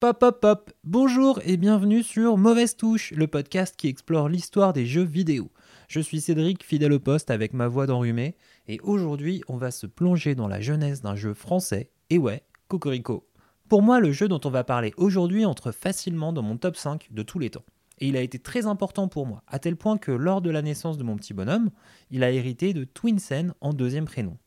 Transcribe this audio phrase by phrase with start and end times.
[0.00, 4.86] Pop pop pop, bonjour et bienvenue sur Mauvaise Touche, le podcast qui explore l'histoire des
[4.86, 5.50] jeux vidéo.
[5.88, 8.36] Je suis Cédric, fidèle au poste avec ma voix d'enrhumé,
[8.68, 13.26] et aujourd'hui on va se plonger dans la jeunesse d'un jeu français, et ouais, Cocorico.
[13.68, 17.08] Pour moi, le jeu dont on va parler aujourd'hui entre facilement dans mon top 5
[17.10, 17.64] de tous les temps.
[17.98, 20.62] Et il a été très important pour moi, à tel point que lors de la
[20.62, 21.70] naissance de mon petit bonhomme,
[22.12, 24.38] il a hérité de Twinsen en deuxième prénom.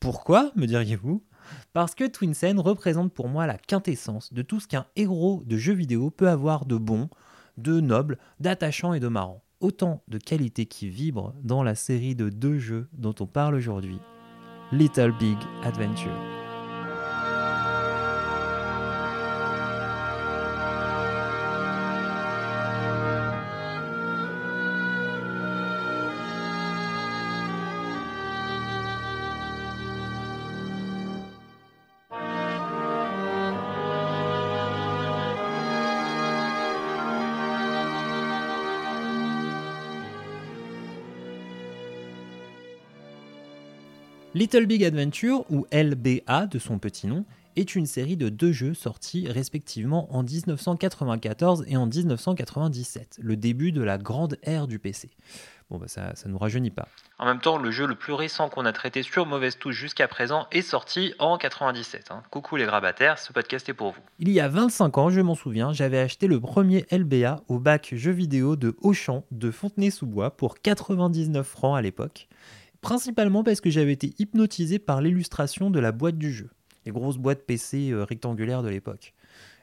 [0.00, 1.22] Pourquoi, me diriez-vous?
[1.72, 5.72] Parce que Twinsen représente pour moi la quintessence de tout ce qu'un héros de jeu
[5.72, 7.08] vidéo peut avoir de bon,
[7.56, 9.42] de noble, d'attachant et de marrant.
[9.60, 14.00] Autant de qualités qui vibrent dans la série de deux jeux dont on parle aujourd'hui.
[14.72, 16.41] Little Big Adventure.
[44.34, 48.72] Little Big Adventure, ou LBA de son petit nom, est une série de deux jeux
[48.72, 55.10] sortis respectivement en 1994 et en 1997, le début de la grande ère du PC.
[55.68, 56.88] Bon bah ça, ça nous rajeunit pas.
[57.18, 60.08] En même temps, le jeu le plus récent qu'on a traité sur Mauvaise Touche jusqu'à
[60.08, 62.06] présent est sorti en 97.
[62.10, 62.22] hein.
[62.30, 64.00] Coucou les grabataires, ce podcast est pour vous.
[64.18, 67.92] Il y a 25 ans, je m'en souviens, j'avais acheté le premier LBA au bac
[67.94, 72.28] jeux vidéo de Auchan de Fontenay-sous-Bois pour 99 francs à l'époque
[72.82, 76.50] principalement parce que j'avais été hypnotisé par l'illustration de la boîte du jeu,
[76.84, 79.14] les grosses boîtes PC euh, rectangulaires de l'époque.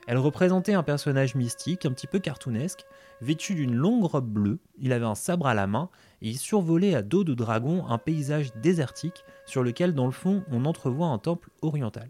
[0.08, 2.86] Elle représentait un personnage mystique, un petit peu cartoonesque,
[3.22, 5.90] vêtu d'une longue robe bleue, il avait un sabre à la main
[6.22, 10.44] et il survolait à dos de dragon un paysage désertique sur lequel dans le fond
[10.52, 12.10] on entrevoit un temple oriental.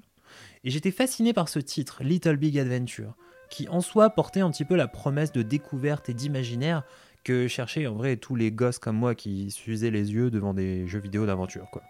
[0.64, 3.16] Et j'étais fasciné par ce titre, Little Big Adventure,
[3.50, 6.84] qui en soi portait un petit peu la promesse de découverte et d'imaginaire
[7.24, 10.88] que cherchaient en vrai tous les gosses comme moi qui s'usaient les yeux devant des
[10.88, 11.82] jeux vidéo d'aventure quoi.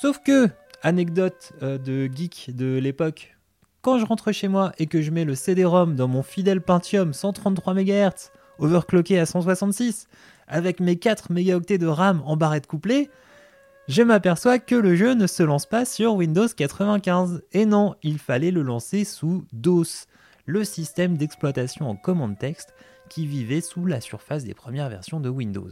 [0.00, 0.48] Sauf que,
[0.82, 3.36] anecdote euh, de geek de l'époque,
[3.82, 7.12] quand je rentre chez moi et que je mets le CD-ROM dans mon fidèle Pentium
[7.12, 10.08] 133 MHz, overclocké à 166,
[10.48, 13.10] avec mes 4 mégaoctets de RAM en barrette couplée,
[13.88, 17.42] je m'aperçois que le jeu ne se lance pas sur Windows 95.
[17.52, 20.06] Et non, il fallait le lancer sous DOS,
[20.44, 22.74] le système d'exploitation en commande texte
[23.08, 25.70] qui vivait sous la surface des premières versions de Windows.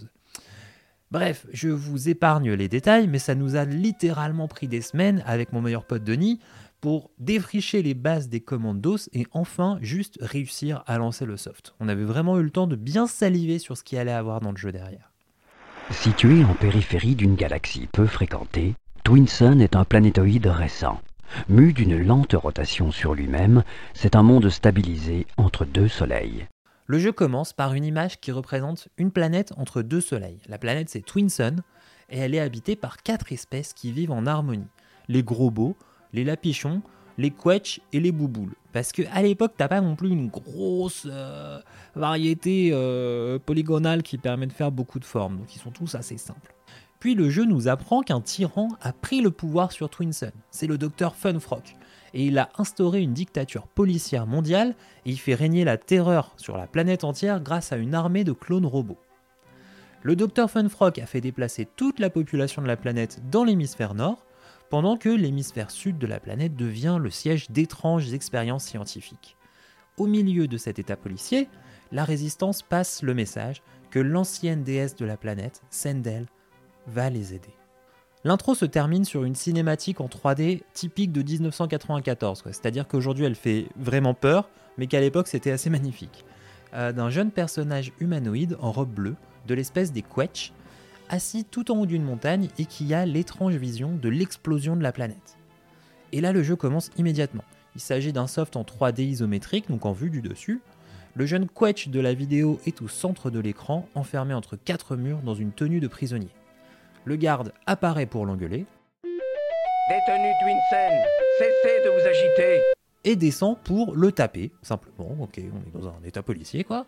[1.10, 5.52] Bref, je vous épargne les détails, mais ça nous a littéralement pris des semaines avec
[5.52, 6.38] mon meilleur pote Denis
[6.80, 11.74] pour défricher les bases des commandes DOS et enfin juste réussir à lancer le soft.
[11.80, 14.52] On avait vraiment eu le temps de bien saliver sur ce qu'il allait avoir dans
[14.52, 15.10] le jeu derrière.
[15.90, 21.00] Situé en périphérie d'une galaxie peu fréquentée, Twinsun est un planétoïde récent.
[21.48, 23.62] Mu d'une lente rotation sur lui-même,
[23.94, 26.46] c'est un monde stabilisé entre deux soleils.
[26.86, 30.40] Le jeu commence par une image qui représente une planète entre deux soleils.
[30.48, 31.56] La planète c'est Twinsun
[32.08, 34.66] et elle est habitée par quatre espèces qui vivent en harmonie.
[35.08, 35.76] Les beaux,
[36.12, 36.82] les lapichons,
[37.16, 38.54] les quetch et les bouboules.
[38.72, 41.60] Parce que à l'époque, t'as pas non plus une grosse euh,
[41.94, 46.18] variété euh, polygonale qui permet de faire beaucoup de formes, donc ils sont tous assez
[46.18, 46.54] simples.
[47.00, 50.32] Puis le jeu nous apprend qu'un tyran a pris le pouvoir sur Twinsun.
[50.50, 51.74] C'est le docteur Funfrock.
[52.12, 54.74] Et il a instauré une dictature policière mondiale
[55.06, 58.32] et il fait régner la terreur sur la planète entière grâce à une armée de
[58.32, 58.98] clones robots.
[60.02, 64.24] Le docteur Funfrock a fait déplacer toute la population de la planète dans l'hémisphère nord,
[64.68, 69.36] pendant que l'hémisphère sud de la planète devient le siège d'étranges expériences scientifiques.
[69.96, 71.48] Au milieu de cet état policier,
[71.92, 76.26] la résistance passe le message que l'ancienne déesse de la planète, Sendel,
[76.92, 77.54] va les aider.
[78.22, 82.52] L'intro se termine sur une cinématique en 3D typique de 1994, quoi.
[82.52, 86.24] c'est-à-dire qu'aujourd'hui elle fait vraiment peur, mais qu'à l'époque c'était assez magnifique.
[86.74, 89.16] Euh, D'un jeune personnage humanoïde en robe bleue,
[89.46, 90.52] de l'espèce des Quetch,
[91.08, 94.92] assis tout en haut d'une montagne et qui a l'étrange vision de l'explosion de la
[94.92, 95.38] planète.
[96.12, 97.44] Et là le jeu commence immédiatement.
[97.74, 100.60] Il s'agit d'un soft en 3D isométrique, donc en vue du dessus.
[101.14, 105.22] Le jeune Quetch de la vidéo est au centre de l'écran, enfermé entre quatre murs
[105.22, 106.28] dans une tenue de prisonnier.
[107.04, 108.66] Le garde apparaît pour l'engueuler.
[109.88, 110.92] Détenu Twinsen,
[111.38, 112.60] cessez de vous agiter.
[113.04, 116.86] et descend pour le taper, simplement, ok, on est dans un état policier quoi.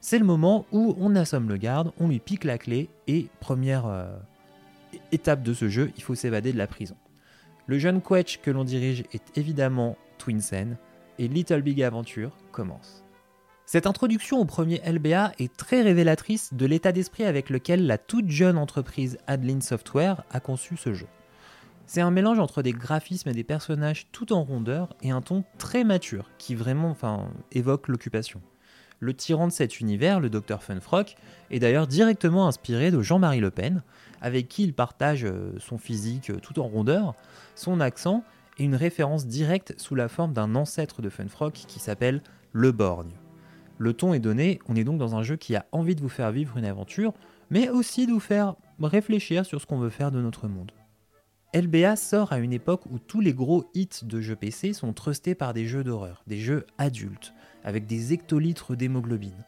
[0.00, 3.86] C'est le moment où on assomme le garde, on lui pique la clé et première
[3.86, 4.16] euh,
[5.12, 6.96] étape de ce jeu, il faut s'évader de la prison.
[7.66, 10.76] Le jeune Quetch que l'on dirige est évidemment Twinsen
[11.18, 13.04] et Little Big Adventure commence.
[13.72, 18.28] Cette introduction au premier LBA est très révélatrice de l'état d'esprit avec lequel la toute
[18.28, 21.06] jeune entreprise Adeline Software a conçu ce jeu.
[21.86, 25.44] C'est un mélange entre des graphismes et des personnages tout en rondeur et un ton
[25.56, 28.40] très mature qui vraiment enfin, évoque l'occupation.
[28.98, 31.14] Le tyran de cet univers, le Dr Funfrock,
[31.52, 33.84] est d'ailleurs directement inspiré de Jean-Marie Le Pen,
[34.20, 37.14] avec qui il partage euh, son physique euh, tout en rondeur,
[37.54, 38.24] son accent
[38.58, 42.20] et une référence directe sous la forme d'un ancêtre de Funfrock qui s'appelle
[42.52, 43.12] Le Borgne.
[43.80, 46.10] Le ton est donné, on est donc dans un jeu qui a envie de vous
[46.10, 47.14] faire vivre une aventure,
[47.48, 50.70] mais aussi de vous faire réfléchir sur ce qu'on veut faire de notre monde.
[51.54, 55.34] LBA sort à une époque où tous les gros hits de jeux PC sont trustés
[55.34, 57.32] par des jeux d'horreur, des jeux adultes,
[57.64, 59.46] avec des hectolitres d'hémoglobine.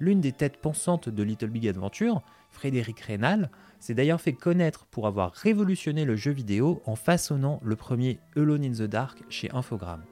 [0.00, 2.22] L'une des têtes pensantes de Little Big Adventure,
[2.52, 3.50] Frédéric Reynal,
[3.80, 8.64] s'est d'ailleurs fait connaître pour avoir révolutionné le jeu vidéo en façonnant le premier Alone
[8.64, 10.04] in the Dark chez Infogrames,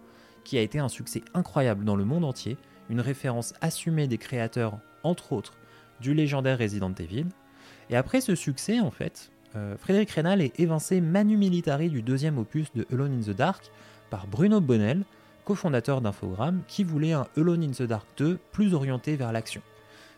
[0.45, 2.59] qui a été un succès incroyable dans le monde entier,
[2.93, 5.55] une référence assumée des créateurs, entre autres,
[6.01, 7.25] du légendaire Resident Evil.
[7.89, 12.37] Et après ce succès, en fait, euh, Frédéric Reynal est évincé manu militari du deuxième
[12.37, 13.71] opus de Alone in the Dark
[14.11, 15.05] par Bruno Bonnel,
[15.47, 19.63] cofondateur d'Infogrames, qui voulait un Alone in the Dark 2 plus orienté vers l'action.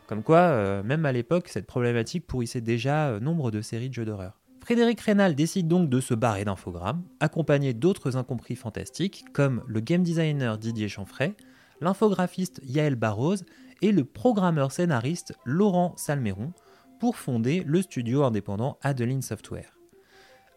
[0.09, 3.94] Comme quoi, euh, même à l'époque, cette problématique pourrissait déjà euh, nombre de séries de
[3.94, 4.41] jeux d'horreur.
[4.65, 10.03] Frédéric Reynal décide donc de se barrer d'Infogrames, accompagné d'autres incompris fantastiques comme le game
[10.03, 11.35] designer Didier Chanfray,
[11.84, 13.44] l'infographiste Yael Barroz
[13.82, 16.52] et le programmeur scénariste Laurent Salmeron
[16.98, 19.78] pour fonder le studio indépendant Adeline Software.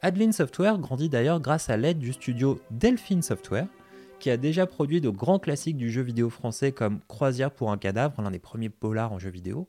[0.01, 3.67] Adeline Software grandit d'ailleurs grâce à l'aide du studio Delphine Software,
[4.19, 7.77] qui a déjà produit de grands classiques du jeu vidéo français comme Croisière pour un
[7.77, 9.67] cadavre, l'un des premiers polars en jeu vidéo.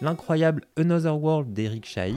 [0.00, 2.16] L'incroyable Another World d'Eric Chahi.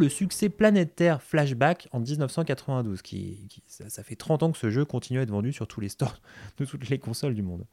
[0.00, 5.20] le succès planétaire Flashback en 1992, qui, ça, fait 30 ans que ce jeu continue
[5.20, 6.20] à être vendu sur tous les stores
[6.58, 7.66] de toutes les consoles du monde.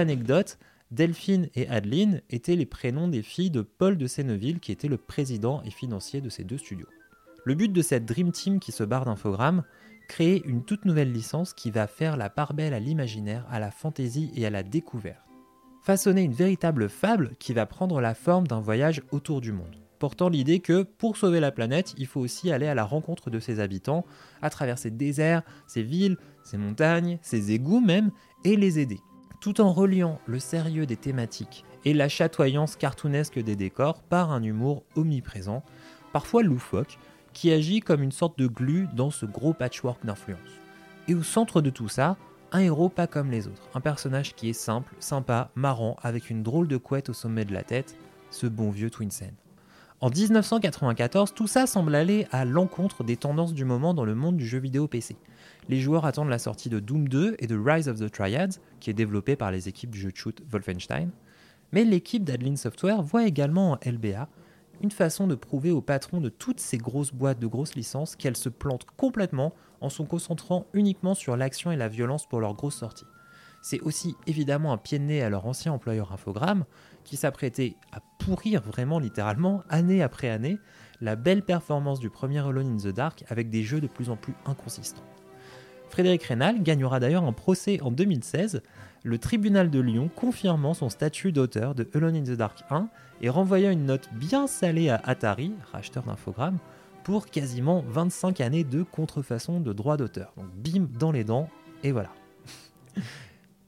[0.00, 0.58] L'anecdote,
[0.90, 4.96] Delphine et Adeline étaient les prénoms des filles de Paul de Senneville, qui était le
[4.96, 6.88] président et financier de ces deux studios.
[7.44, 9.62] Le but de cette Dream Team qui se barre d'infogramme,
[10.08, 13.70] créer une toute nouvelle licence qui va faire la part belle à l'imaginaire, à la
[13.70, 15.20] fantaisie et à la découverte.
[15.82, 20.30] Façonner une véritable fable qui va prendre la forme d'un voyage autour du monde, portant
[20.30, 23.60] l'idée que pour sauver la planète, il faut aussi aller à la rencontre de ses
[23.60, 24.06] habitants,
[24.40, 28.10] à travers ses déserts, ses villes, ses montagnes, ses égouts même,
[28.44, 28.98] et les aider
[29.40, 34.42] tout en reliant le sérieux des thématiques et la chatoyance cartoonesque des décors par un
[34.42, 35.62] humour omniprésent,
[36.12, 36.98] parfois loufoque,
[37.32, 40.40] qui agit comme une sorte de glu dans ce gros patchwork d'influence.
[41.08, 42.16] Et au centre de tout ça,
[42.52, 46.42] un héros pas comme les autres, un personnage qui est simple, sympa, marrant, avec une
[46.42, 47.96] drôle de couette au sommet de la tête,
[48.30, 49.32] ce bon vieux Twinsen.
[50.00, 54.36] En 1994, tout ça semble aller à l'encontre des tendances du moment dans le monde
[54.36, 55.16] du jeu vidéo PC
[55.70, 58.90] les joueurs attendent la sortie de Doom 2 et de Rise of the Triads, qui
[58.90, 61.10] est développé par les équipes du jeu de shoot Wolfenstein.
[61.72, 64.28] Mais l'équipe d'Adeline Software voit également en LBA
[64.82, 68.36] une façon de prouver aux patrons de toutes ces grosses boîtes de grosses licences qu'elles
[68.36, 72.78] se plantent complètement en se concentrant uniquement sur l'action et la violence pour leurs grosses
[72.78, 73.06] sorties.
[73.62, 76.64] C'est aussi évidemment un pied de nez à leur ancien employeur Infogrames,
[77.04, 80.58] qui s'apprêtait à pourrir vraiment littéralement, année après année,
[81.00, 84.16] la belle performance du premier Alone in the Dark avec des jeux de plus en
[84.16, 85.04] plus inconsistants.
[85.88, 88.62] Frédéric Reynal gagnera d'ailleurs un procès en 2016,
[89.02, 92.88] le tribunal de Lyon confirmant son statut d'auteur de Alone in the Dark 1
[93.22, 96.58] et renvoyant une note bien salée à Atari, racheteur d'infogrammes,
[97.02, 100.32] pour quasiment 25 années de contrefaçon de droits d'auteur.
[100.36, 101.48] Donc bim dans les dents,
[101.82, 102.10] et voilà.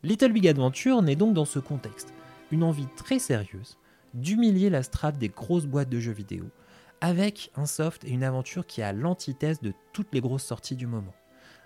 [0.03, 2.13] Little Big Adventure naît donc dans ce contexte,
[2.51, 3.79] une envie très sérieuse
[4.15, 6.45] d'humilier la strate des grosses boîtes de jeux vidéo,
[7.01, 10.87] avec un soft et une aventure qui a l'antithèse de toutes les grosses sorties du
[10.87, 11.15] moment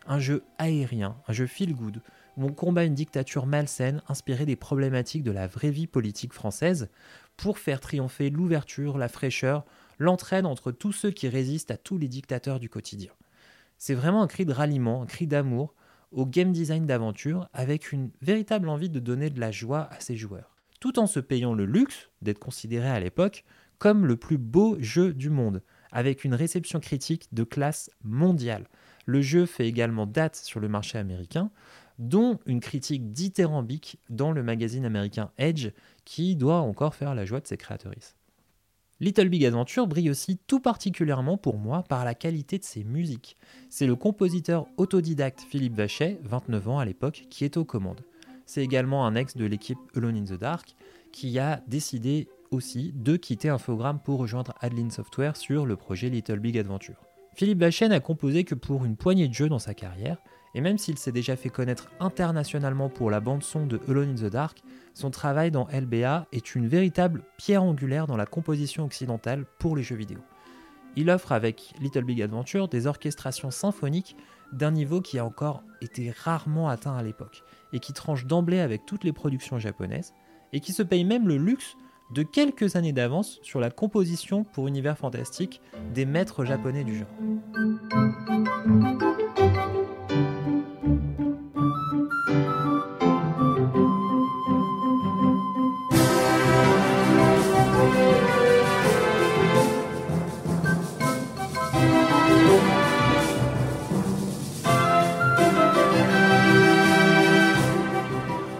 [0.06, 2.00] un jeu aérien, un jeu feel good,
[2.36, 6.88] où on combat une dictature malsaine inspirée des problématiques de la vraie vie politique française
[7.36, 9.64] pour faire triompher l'ouverture, la fraîcheur,
[9.98, 13.12] l'entraide entre tous ceux qui résistent à tous les dictateurs du quotidien.
[13.78, 15.74] C'est vraiment un cri de ralliement, un cri d'amour
[16.24, 20.56] game design d'aventure avec une véritable envie de donner de la joie à ses joueurs,
[20.80, 23.44] tout en se payant le luxe d'être considéré à l'époque
[23.78, 28.66] comme le plus beau jeu du monde, avec une réception critique de classe mondiale.
[29.04, 31.50] Le jeu fait également date sur le marché américain,
[31.98, 35.70] dont une critique dithyrambique dans le magazine américain Edge,
[36.04, 38.16] qui doit encore faire la joie de ses créatrices.
[38.98, 43.36] Little Big Adventure brille aussi tout particulièrement pour moi par la qualité de ses musiques.
[43.68, 48.00] C'est le compositeur autodidacte Philippe Vachet, 29 ans à l'époque, qui est aux commandes.
[48.46, 50.74] C'est également un ex de l'équipe Alone in the Dark
[51.12, 56.38] qui a décidé aussi de quitter Infogrames pour rejoindre Adeline Software sur le projet Little
[56.38, 57.02] Big Adventure.
[57.34, 60.16] Philippe Vachet n'a composé que pour une poignée de jeux dans sa carrière,
[60.56, 64.32] et même s'il s'est déjà fait connaître internationalement pour la bande-son de Alone in the
[64.32, 64.62] Dark,
[64.94, 69.82] son travail dans LBA est une véritable pierre angulaire dans la composition occidentale pour les
[69.82, 70.18] jeux vidéo.
[70.96, 74.16] Il offre avec Little Big Adventure des orchestrations symphoniques
[74.50, 77.42] d'un niveau qui a encore été rarement atteint à l'époque,
[77.74, 80.14] et qui tranche d'emblée avec toutes les productions japonaises,
[80.54, 81.76] et qui se paye même le luxe
[82.14, 85.60] de quelques années d'avance sur la composition pour univers fantastique
[85.92, 87.08] des maîtres japonais du genre.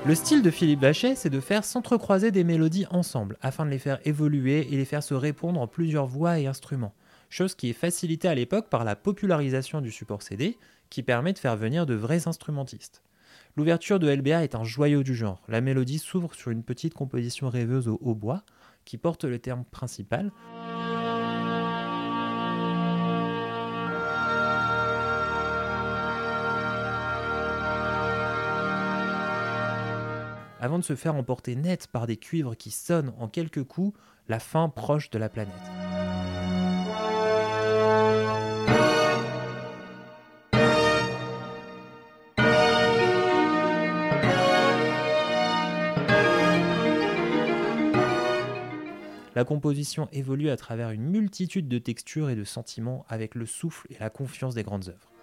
[0.07, 3.81] Le style de Philippe Bachet, c'est de faire s'entrecroiser des mélodies ensemble, afin de les
[3.81, 6.95] faire évoluer et les faire se répondre en plusieurs voix et instruments.
[7.29, 10.59] Chose qui est facilitée à l'époque par la popularisation du support CD,
[10.91, 13.03] qui permet de faire venir de vrais instrumentistes.
[13.57, 15.43] L'ouverture de LBA est un joyau du genre.
[15.49, 18.45] La mélodie s'ouvre sur une petite composition rêveuse au hautbois,
[18.85, 20.31] qui porte le terme principal,
[30.67, 33.97] avant de se faire emporter net par des cuivres qui sonnent en quelques coups
[34.29, 35.55] la fin proche de la planète.
[49.37, 53.87] La composition évolue à travers une multitude de textures et de sentiments avec le souffle
[53.91, 55.16] et la confiance des grandes œuvres.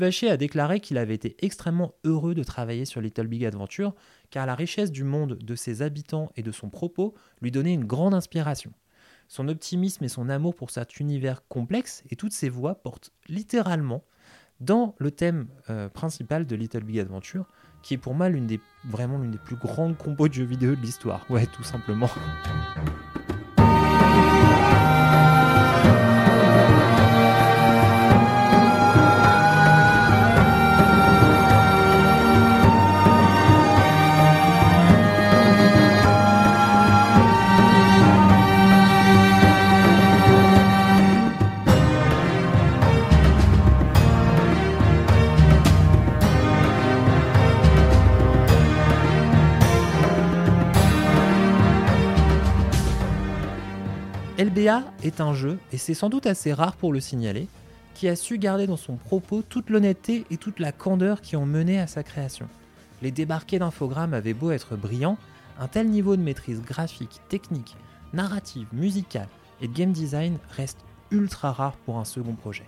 [0.00, 3.94] Vacher a déclaré qu'il avait été extrêmement heureux de travailler sur Little Big Adventure,
[4.30, 7.84] car la richesse du monde de ses habitants et de son propos lui donnait une
[7.84, 8.72] grande inspiration.
[9.28, 14.02] Son optimisme et son amour pour cet univers complexe et toutes ses voix portent littéralement
[14.60, 17.46] dans le thème euh, principal de Little Big Adventure,
[17.82, 20.74] qui est pour moi l'une des, vraiment l'une des plus grandes combos de jeux vidéo
[20.74, 21.24] de l'histoire.
[21.30, 22.10] Ouais, tout simplement.
[54.40, 57.46] LBA est un jeu, et c'est sans doute assez rare pour le signaler,
[57.92, 61.44] qui a su garder dans son propos toute l'honnêteté et toute la candeur qui ont
[61.44, 62.48] mené à sa création.
[63.02, 65.18] Les débarqués d'infogrammes avaient beau être brillants,
[65.58, 67.76] un tel niveau de maîtrise graphique, technique,
[68.14, 69.28] narrative, musicale
[69.60, 70.78] et de game design reste
[71.10, 72.64] ultra rare pour un second projet.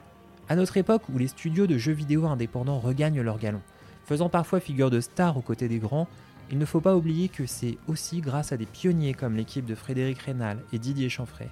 [0.51, 3.63] À notre époque où les studios de jeux vidéo indépendants regagnent leur galon,
[4.05, 6.07] faisant parfois figure de star aux côtés des grands,
[6.53, 9.75] il ne faut pas oublier que c'est aussi grâce à des pionniers comme l'équipe de
[9.75, 11.51] Frédéric Rénal et Didier Chanfray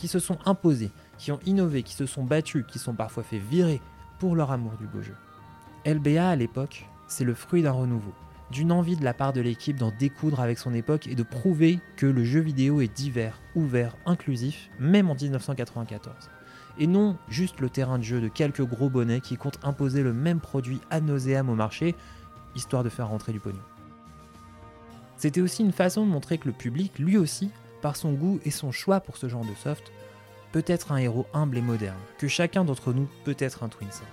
[0.00, 3.38] qui se sont imposés, qui ont innové, qui se sont battus, qui sont parfois fait
[3.38, 3.82] virer
[4.18, 5.14] pour leur amour du beau jeu.
[5.84, 8.14] LBA à l'époque, c'est le fruit d'un renouveau,
[8.50, 11.80] d'une envie de la part de l'équipe d'en découdre avec son époque et de prouver
[11.96, 16.30] que le jeu vidéo est divers, ouvert, inclusif, même en 1994.
[16.78, 20.14] Et non juste le terrain de jeu de quelques gros bonnets qui comptent imposer le
[20.14, 21.94] même produit à nauséam au marché,
[22.56, 23.60] histoire de faire rentrer du pognon.
[25.20, 27.50] C'était aussi une façon de montrer que le public, lui aussi,
[27.82, 29.92] par son goût et son choix pour ce genre de soft,
[30.50, 34.06] peut être un héros humble et moderne, que chacun d'entre nous peut être un Twinset.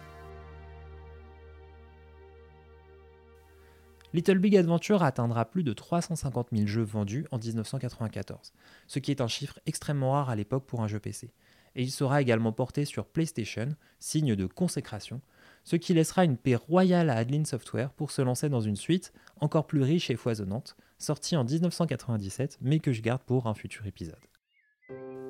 [4.12, 8.52] Little Big Adventure atteindra plus de 350 000 jeux vendus en 1994,
[8.88, 11.32] ce qui est un chiffre extrêmement rare à l'époque pour un jeu PC.
[11.78, 15.22] Et il sera également porté sur PlayStation, signe de consécration,
[15.64, 19.14] ce qui laissera une paix royale à Adeline Software pour se lancer dans une suite
[19.40, 23.86] encore plus riche et foisonnante, sortie en 1997, mais que je garde pour un futur
[23.86, 24.16] épisode.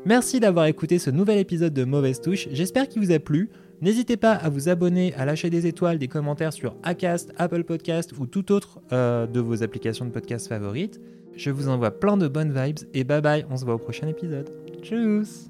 [0.06, 3.50] Merci d'avoir écouté ce nouvel épisode de Mauvaise Touche, j'espère qu'il vous a plu.
[3.82, 8.12] N'hésitez pas à vous abonner, à lâcher des étoiles, des commentaires sur Acast, Apple Podcast
[8.18, 11.00] ou tout autre euh, de vos applications de podcast favorites.
[11.36, 14.08] Je vous envoie plein de bonnes vibes et bye bye, on se voit au prochain
[14.08, 14.50] épisode.
[14.82, 15.50] Tchuss